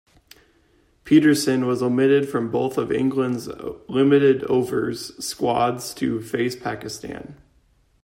Pietersen 1.05 1.67
was 1.67 1.83
omitted 1.83 2.27
from 2.27 2.49
both 2.49 2.75
of 2.79 2.91
England's 2.91 3.47
limited-overs 3.87 5.15
squads 5.23 5.93
to 5.93 6.19
face 6.21 6.55
Pakistan. 6.55 7.39